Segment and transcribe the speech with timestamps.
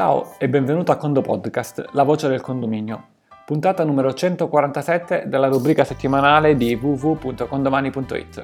[0.00, 3.08] Ciao e benvenuto a Condo Podcast, la voce del condominio,
[3.44, 8.42] puntata numero 147 della rubrica settimanale di www.condomani.it.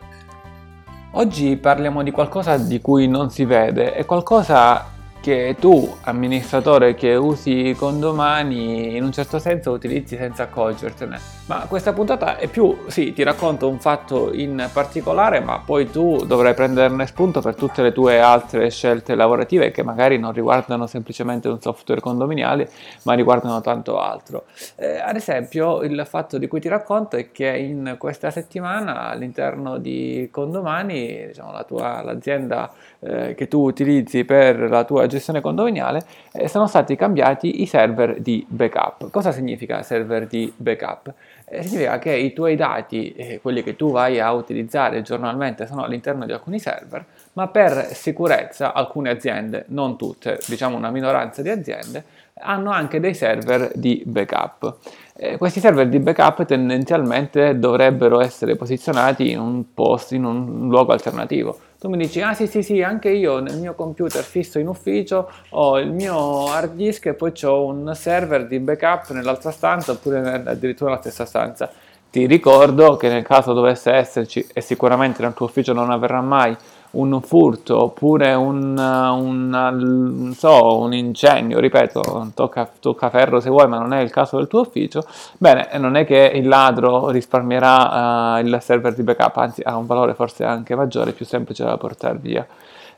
[1.13, 7.17] Oggi parliamo di qualcosa di cui non si vede e qualcosa che tu, amministratore che
[7.17, 11.19] usi condomani, in un certo senso utilizzi senza accorgertene.
[11.47, 16.25] Ma questa puntata è più, sì, ti racconto un fatto in particolare, ma poi tu
[16.25, 21.49] dovrai prenderne spunto per tutte le tue altre scelte lavorative che magari non riguardano semplicemente
[21.49, 22.71] un software condominiale,
[23.03, 24.45] ma riguardano tanto altro.
[24.77, 29.79] Eh, ad esempio, il fatto di cui ti racconto è che in questa settimana all'interno
[29.79, 36.05] di Condomani, diciamo, la tua, l'azienda eh, che tu utilizzi per la tua gestione condominiale,
[36.33, 39.11] eh, sono stati cambiati i server di backup.
[39.11, 41.13] Cosa significa server di backup?
[41.45, 45.85] Eh, significa che i tuoi dati, eh, quelli che tu vai a utilizzare giornalmente, sono
[45.85, 51.51] all'interno di alcuni server, ma per sicurezza alcune aziende, non tutte, diciamo una minoranza di
[51.51, 52.05] aziende,
[52.41, 54.77] hanno anche dei server di backup.
[55.17, 60.93] Eh, questi server di backup tendenzialmente dovrebbero essere posizionati in un posto, in un luogo
[60.93, 61.59] alternativo.
[61.87, 65.31] Tu mi dici, ah sì sì sì, anche io nel mio computer fisso in ufficio
[65.51, 70.43] ho il mio hard disk e poi ho un server di backup nell'altra stanza oppure
[70.45, 71.71] addirittura nella stessa stanza.
[72.11, 76.57] Ti ricordo che nel caso dovesse esserci, e sicuramente nel tuo ufficio non avverrà mai,
[76.99, 83.79] un furto oppure un, un, so, un incendio, ripeto, tocca, tocca, ferro se vuoi, ma
[83.79, 85.05] non è il caso del tuo ufficio,
[85.39, 89.87] bene, non è che il ladro risparmierà uh, il server di backup, anzi ha un
[89.87, 92.47] valore forse anche maggiore, più semplice da portare via.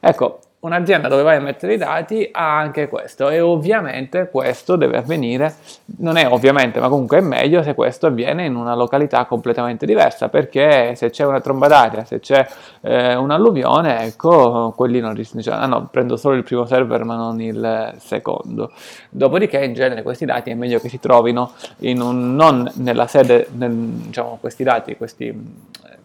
[0.00, 4.96] Ecco, un'azienda dove vai a mettere i dati ha anche questo e ovviamente questo deve
[4.96, 5.54] avvenire,
[5.98, 10.28] non è ovviamente ma comunque è meglio se questo avviene in una località completamente diversa
[10.28, 12.44] perché se c'è una tromba d'aria, se c'è
[12.80, 17.14] eh, un'alluvione, ecco, quelli non rischiano, cioè, ah no, prendo solo il primo server ma
[17.14, 18.72] non il secondo.
[19.10, 23.46] Dopodiché in genere questi dati è meglio che si trovino in un, non nella sede,
[23.52, 25.32] nel, diciamo questi dati, questi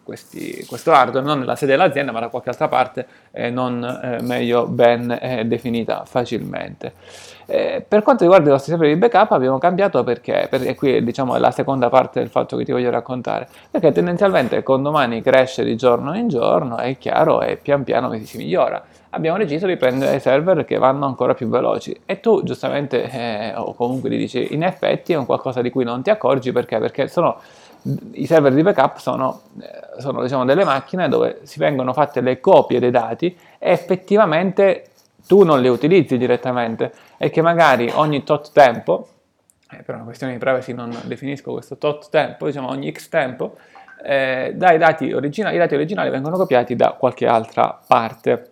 [0.04, 4.22] questi, questo hardware non nella sede dell'azienda ma da qualche altra parte eh, non eh,
[4.22, 6.92] meglio ben eh, definita facilmente.
[7.46, 11.36] Eh, per quanto riguarda i nostri server di backup abbiamo cambiato perché, perché qui diciamo
[11.36, 15.62] è la seconda parte del fatto che ti voglio raccontare, perché tendenzialmente con domani cresce
[15.64, 18.82] di giorno in giorno, è chiaro e pian piano si migliora.
[19.10, 21.96] Abbiamo deciso di prendere server che vanno ancora più veloci.
[22.04, 25.84] E tu giustamente eh, o comunque ti dici in effetti è un qualcosa di cui
[25.84, 26.78] non ti accorgi perché?
[26.78, 27.38] Perché sono
[28.12, 32.40] i server di backup sono, eh, sono diciamo, delle macchine dove si vengono fatte le
[32.40, 34.88] copie dei dati e effettivamente
[35.26, 39.08] tu non le utilizzi direttamente e che magari ogni tot tempo,
[39.70, 43.56] eh, per una questione di privacy non definisco questo tot tempo, diciamo ogni x tempo,
[44.02, 48.50] eh, dai dati originali, i dati originali vengono copiati da qualche altra parte.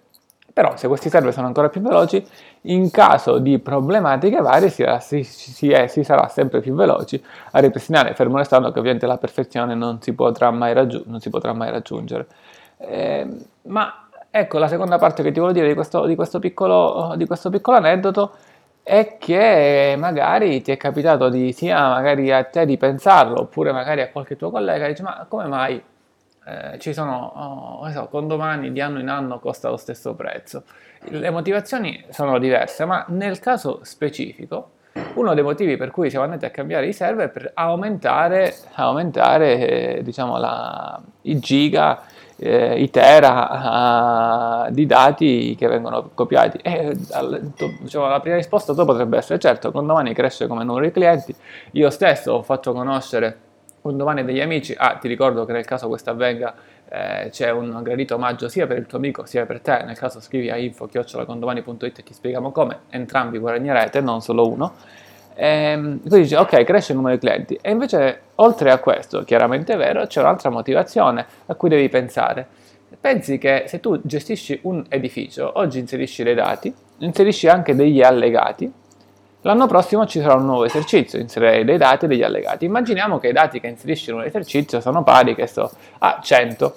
[0.52, 2.24] Però se questi server sono ancora più veloci,
[2.62, 8.14] in caso di problematiche varie si, si, si, si sarà sempre più veloci a ripristinare,
[8.14, 12.26] fermo restando che ovviamente la perfezione non si potrà mai, raggiu- si potrà mai raggiungere.
[12.78, 13.26] Eh,
[13.62, 17.26] ma ecco, la seconda parte che ti voglio dire di questo, di questo, piccolo, di
[17.26, 18.32] questo piccolo aneddoto
[18.82, 24.00] è che magari ti è capitato di sia magari a te di pensarlo oppure magari
[24.00, 25.80] a qualche tuo collega dice ma come mai
[26.44, 30.64] eh, ci sono, oh, so, condomani di anno in anno costa lo stesso prezzo.
[31.04, 34.70] Le motivazioni sono diverse, ma nel caso specifico,
[35.14, 39.96] uno dei motivi per cui siamo andati a cambiare i server è per aumentare, aumentare
[39.98, 42.02] eh, diciamo, la, i giga,
[42.36, 46.58] eh, i tera uh, di dati che vengono copiati.
[46.58, 46.96] E
[47.80, 51.34] diciamo, la prima risposta potrebbe essere certo, condomani cresce come numero di clienti,
[51.72, 53.50] io stesso fatto conoscere
[53.82, 56.54] un domani degli amici, ah ti ricordo che nel caso questo avvenga
[56.88, 60.20] eh, c'è un gradito omaggio sia per il tuo amico sia per te, nel caso
[60.20, 64.74] scrivi a info-condomani.it e ti spieghiamo come, entrambi guadagnerete, non solo uno.
[65.34, 69.22] E, ehm, quindi dici ok, cresce il numero di clienti e invece oltre a questo,
[69.24, 72.46] chiaramente è vero, c'è un'altra motivazione a cui devi pensare.
[73.00, 78.70] Pensi che se tu gestisci un edificio, oggi inserisci dei dati, inserisci anche degli allegati,
[79.44, 82.64] L'anno prossimo ci sarà un nuovo esercizio, inserirei dei dati e degli allegati.
[82.64, 85.68] Immaginiamo che i dati che inserisci in un esercizio sono pari, so,
[85.98, 86.74] a 100.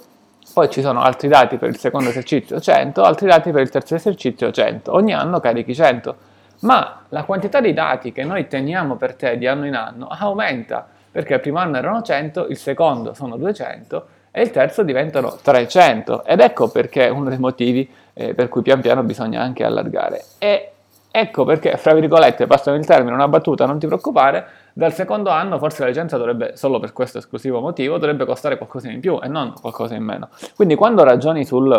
[0.52, 3.94] Poi ci sono altri dati per il secondo esercizio 100, altri dati per il terzo
[3.94, 4.92] esercizio 100.
[4.92, 6.16] Ogni anno carichi 100.
[6.62, 10.88] Ma la quantità di dati che noi teniamo per te di anno in anno aumenta,
[11.12, 16.26] perché il primo anno erano 100, il secondo sono 200 e il terzo diventano 300.
[16.26, 20.24] Ed ecco perché uno dei motivi eh, per cui pian piano bisogna anche allargare.
[20.40, 20.72] E
[21.18, 25.58] Ecco perché, fra virgolette, passano il termine, una battuta, non ti preoccupare, dal secondo anno
[25.60, 29.30] forse la licenza dovrebbe, solo per questo esclusivo motivo, dovrebbe costare qualcosa in più e
[29.30, 30.28] non qualcosa in meno.
[30.58, 31.72] Quindi quando ragioni sul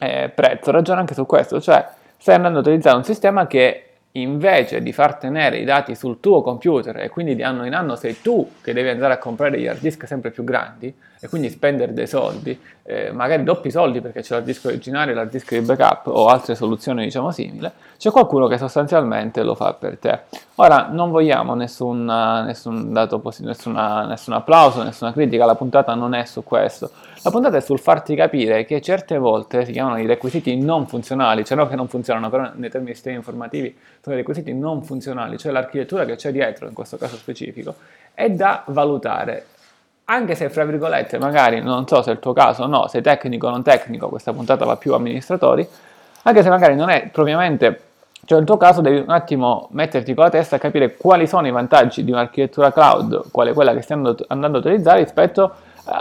[0.00, 1.86] eh, prezzo, ragiona anche su questo, cioè
[2.16, 6.42] stai andando a utilizzare un sistema che invece di far tenere i dati sul tuo
[6.42, 9.68] computer e quindi di anno in anno sei tu che devi andare a comprare degli
[9.68, 10.92] hard disk sempre più grandi
[11.24, 15.30] e quindi spendere dei soldi, eh, magari doppi soldi perché c'è l'hard disk originario, l'hard
[15.30, 19.96] disk di backup o altre soluzioni diciamo simili, c'è qualcuno che sostanzialmente lo fa per
[19.96, 20.20] te.
[20.56, 26.12] Ora non vogliamo nessun, nessun dato positivo, nessuna, nessun applauso, nessuna critica, la puntata non
[26.12, 26.90] è su questo,
[27.22, 31.42] la puntata è sul farti capire che certe volte si chiamano i requisiti non funzionali,
[31.46, 35.38] cioè non che non funzionano, però nei termini sistemi informativi sono i requisiti non funzionali,
[35.38, 37.76] cioè l'architettura che c'è dietro, in questo caso specifico,
[38.12, 39.46] è da valutare.
[40.06, 43.00] Anche se, fra virgolette, magari non so se è il tuo caso o no, sei
[43.00, 45.66] tecnico o non tecnico, questa puntata va più amministratori,
[46.22, 47.80] anche se magari non è propriamente
[48.26, 51.46] cioè nel tuo caso devi un attimo metterti con la testa a capire quali sono
[51.46, 53.98] i vantaggi di un'architettura cloud, quale quella che stai
[54.28, 55.52] andando a utilizzare rispetto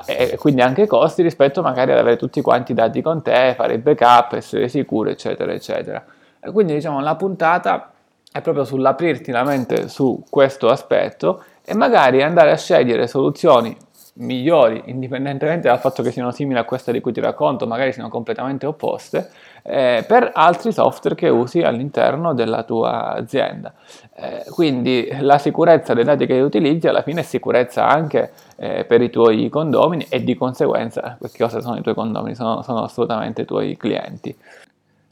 [0.05, 3.21] eh, e quindi anche i costi rispetto magari ad avere tutti quanti i dati con
[3.21, 6.03] te, fare il backup, essere sicuro, eccetera, eccetera.
[6.39, 7.91] E quindi diciamo la puntata
[8.31, 13.75] è proprio sull'aprirti la mente su questo aspetto e magari andare a scegliere soluzioni
[14.15, 18.09] migliori, indipendentemente dal fatto che siano simili a queste di cui ti racconto, magari siano
[18.09, 19.29] completamente opposte,
[19.63, 23.73] eh, per altri software che usi all'interno della tua azienda.
[24.15, 29.01] Eh, quindi la sicurezza dei dati che utilizzi alla fine è sicurezza anche eh, per
[29.01, 32.35] i tuoi condomini e di conseguenza, perché cosa sono i tuoi condomini?
[32.35, 34.35] Sono, sono assolutamente i tuoi clienti.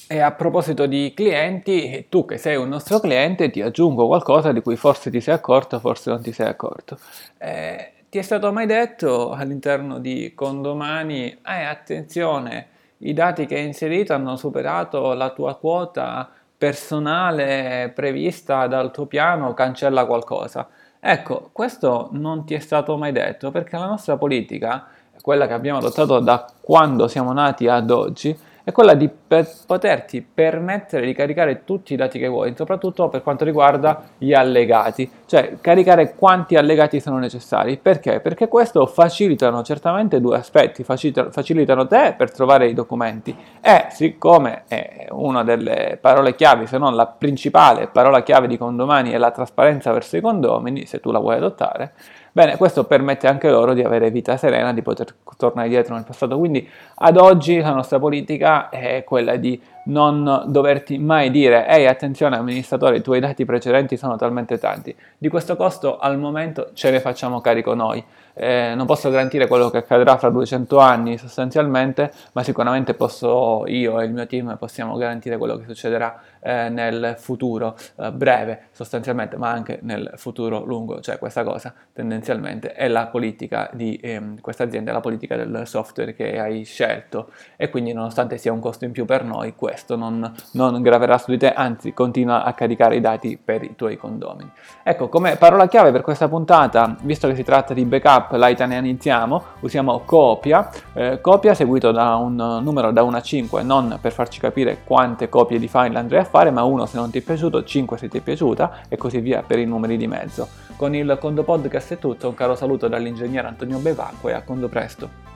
[0.07, 4.61] E a proposito di clienti, tu che sei un nostro cliente, ti aggiungo qualcosa di
[4.61, 6.97] cui forse ti sei accorto, forse non ti sei accorto.
[7.37, 12.67] Eh, ti è stato mai detto all'interno di Condomani, eh, attenzione,
[12.97, 19.53] i dati che hai inserito hanno superato la tua quota personale prevista dal tuo piano,
[19.53, 20.67] cancella qualcosa.
[20.99, 24.87] Ecco, questo non ti è stato mai detto perché la nostra politica,
[25.21, 30.21] quella che abbiamo adottato da quando siamo nati ad oggi, è quella di per poterti
[30.21, 35.57] permettere di caricare tutti i dati che vuoi, soprattutto per quanto riguarda gli allegati, cioè
[35.61, 37.77] caricare quanti allegati sono necessari.
[37.77, 38.19] Perché?
[38.19, 45.07] Perché questo facilitano certamente due aspetti, facilitano te per trovare i documenti e siccome è
[45.11, 49.91] una delle parole chiave, se non la principale parola chiave di condomani è la trasparenza
[49.91, 51.93] verso i condomini, se tu la vuoi adottare,
[52.33, 56.37] Bene, questo permette anche loro di avere vita serena, di poter tornare dietro nel passato.
[56.37, 62.37] Quindi ad oggi la nostra politica è quella di non doverti mai dire ehi attenzione
[62.37, 66.99] amministratore i tuoi dati precedenti sono talmente tanti di questo costo al momento ce ne
[66.99, 72.43] facciamo carico noi eh, non posso garantire quello che accadrà fra 200 anni sostanzialmente, ma
[72.43, 77.75] sicuramente posso io e il mio team possiamo garantire quello che succederà eh, nel futuro
[77.97, 83.69] eh, breve sostanzialmente, ma anche nel futuro lungo, cioè questa cosa tendenzialmente è la politica
[83.73, 88.51] di ehm, questa azienda, la politica del software che hai scelto e quindi nonostante sia
[88.51, 92.43] un costo in più per noi, questo non, non graverà su di te, anzi continua
[92.43, 94.51] a caricare i dati per i tuoi condomini.
[94.83, 98.49] Ecco, come parola chiave per questa puntata, visto che si tratta di backup, app la
[98.49, 104.11] italianizziamo, usiamo copia, eh, copia seguito da un numero da 1 a 5, non per
[104.11, 107.21] farci capire quante copie di file andrei a fare, ma 1 se non ti è
[107.21, 110.47] piaciuto, 5 se ti è piaciuta e così via per i numeri di mezzo.
[110.75, 114.67] Con il Condo Podcast è tutto, un caro saluto dall'ingegnere Antonio Bevacqua e a Condo
[114.67, 115.30] Presto.